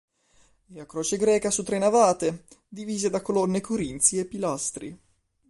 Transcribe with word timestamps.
È 0.73 0.79
a 0.79 0.87
croce 0.87 1.15
greca 1.17 1.51
su 1.51 1.61
tre 1.61 1.77
navate, 1.77 2.45
divise 2.67 3.11
da 3.11 3.21
colonne 3.21 3.61
corinzie 3.61 4.21
e 4.21 4.25
pilastri. 4.25 4.99